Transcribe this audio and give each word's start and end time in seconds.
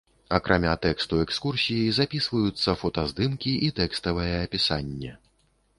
Акрамя 0.35 0.71
тэксту 0.85 1.19
экскурсіі 1.25 1.83
запампоўваюцца 1.99 2.77
фотаздымкі 2.85 3.51
і 3.69 3.73
тэкставае 3.83 4.33
апісанне. 4.45 5.11